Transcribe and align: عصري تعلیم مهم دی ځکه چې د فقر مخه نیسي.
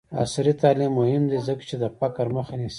عصري 0.23 0.53
تعلیم 0.61 0.91
مهم 0.99 1.23
دی 1.31 1.39
ځکه 1.47 1.63
چې 1.69 1.75
د 1.81 1.85
فقر 1.99 2.25
مخه 2.35 2.53
نیسي. 2.59 2.69